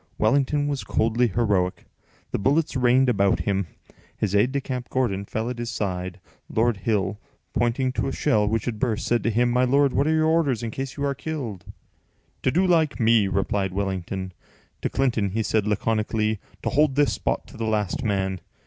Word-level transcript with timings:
Wellington 0.17 0.67
was 0.67 0.83
coldly 0.83 1.27
heroic. 1.27 1.85
The 2.31 2.39
bullets 2.39 2.75
rained 2.75 3.07
about 3.07 3.41
him. 3.41 3.67
His 4.17 4.33
aide 4.33 4.51
de 4.51 4.59
camp, 4.59 4.89
Gordon, 4.89 5.25
fell 5.25 5.47
at 5.47 5.59
his 5.59 5.69
side. 5.69 6.19
Lord 6.49 6.77
Hill, 6.77 7.19
pointing 7.53 7.91
to 7.91 8.07
a 8.07 8.11
shell 8.11 8.47
which 8.47 8.65
had 8.65 8.79
burst, 8.79 9.05
said 9.05 9.21
to 9.21 9.29
him: 9.29 9.51
"My 9.51 9.63
lord, 9.63 9.93
what 9.93 10.07
are 10.07 10.15
your 10.15 10.25
orders 10.25 10.63
in 10.63 10.71
case 10.71 10.97
you 10.97 11.05
are 11.05 11.13
killed?" 11.13 11.65
"To 12.41 12.49
do 12.49 12.65
like 12.65 12.99
me," 12.99 13.27
replied 13.27 13.73
Wellington. 13.75 14.33
To 14.81 14.89
Clinton 14.89 15.29
he 15.33 15.43
said 15.43 15.67
laconically, 15.67 16.39
"To 16.63 16.69
hold 16.69 16.95
this 16.95 17.13
spot 17.13 17.45
to 17.49 17.57
the 17.57 17.65
last 17.67 18.03
man." 18.03 18.41